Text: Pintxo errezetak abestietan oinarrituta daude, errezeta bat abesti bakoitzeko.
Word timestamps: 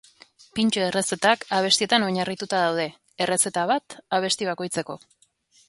Pintxo 0.59 0.85
errezetak 0.85 1.45
abestietan 1.57 2.07
oinarrituta 2.07 2.63
daude, 2.65 2.87
errezeta 3.27 3.69
bat 3.75 3.99
abesti 4.21 4.51
bakoitzeko. 4.53 5.01